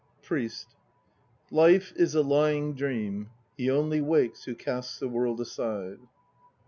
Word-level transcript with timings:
PRIEST. 0.23 0.69
Life 1.51 1.93
is 1.95 2.15
a 2.15 2.23
lying 2.23 2.73
dream, 2.73 3.29
he 3.55 3.69
only 3.69 4.01
wakes 4.01 4.45
Who 4.45 4.55
casts 4.55 4.97
the 4.97 5.07
World 5.07 5.39
aside. 5.39 5.99